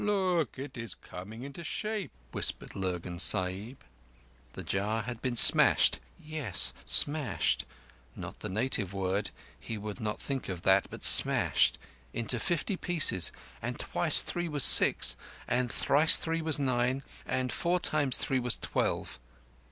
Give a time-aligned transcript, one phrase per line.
[0.03, 0.57] "Look!
[0.57, 3.83] It is coming into shape," whispered Lurgan Sahib.
[4.53, 9.29] The jar had been smashed—yess, smashed—not the native word,
[9.59, 15.15] he would not think of that—but smashed—into fifty pieces, and twice three was six,
[15.47, 19.19] and thrice three was nine, and four times three was twelve.